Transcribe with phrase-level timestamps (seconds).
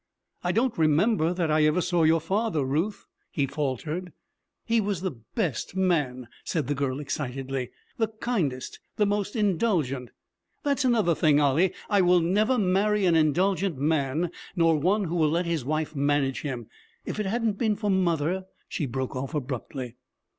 [0.43, 4.11] 'I don't remember that I ever saw your father, Ruth,' he faltered.
[4.65, 10.09] 'He was the best man,' said the girl excitedly, 'the kindest, the most indulgent.
[10.63, 11.71] That's another thing, Ollie.
[11.87, 16.41] I will never marry an indulgent man, nor one who will let his wife manage
[16.41, 16.65] him.
[17.05, 19.97] If it hadn't been for mother' She broke off abruptly.